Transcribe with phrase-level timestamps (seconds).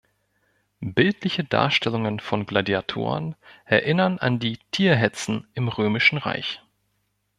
[0.79, 6.63] Bildliche Darstellungen von Gladiatoren erinnern an die Tierhetzen im Römischen Reich.